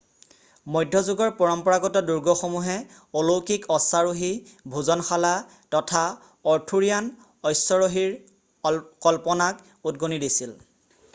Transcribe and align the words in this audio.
মধ্যযুগৰ 0.75 1.33
পৰম্পৰাগত 1.41 1.99
দুৰ্গসমূহে 2.05 2.77
অলৌকিক 3.21 3.67
অশ্বাৰোহী 3.75 4.31
ভোজনশালা 4.77 5.33
তথা 5.75 6.01
অৰ্থুৰিয়ান 6.53 7.11
অস্যৰহীৰ 7.51 8.79
কল্পনাক 9.09 9.61
উদগনি 9.93 10.19
দিছিল 10.25 10.57